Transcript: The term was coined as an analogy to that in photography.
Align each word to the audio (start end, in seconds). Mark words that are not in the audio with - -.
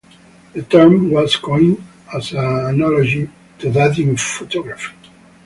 The 0.53 0.63
term 0.63 1.11
was 1.11 1.35
coined 1.35 1.77
as 2.11 2.31
an 2.31 2.39
analogy 2.39 3.29
to 3.59 3.69
that 3.69 3.99
in 3.99 4.17
photography. 4.17 4.95